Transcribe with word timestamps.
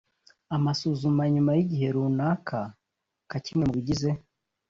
amasuzuma 0.55 1.21
nyuma 1.33 1.51
y 1.57 1.61
igihe 1.65 1.87
runaka 1.95 2.59
nka 3.27 3.37
kimwe 3.45 3.63
mu 3.67 3.73
bigize 3.77 4.09